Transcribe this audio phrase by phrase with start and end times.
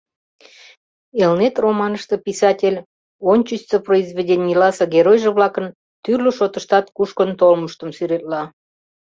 [1.23, 2.79] «Элнет» романыште писатель
[3.31, 5.65] ончычсо произведенийласе геройжо-влакын
[6.03, 8.41] тӱрлӧ шотыштат кушкын толмыштым сӱретла.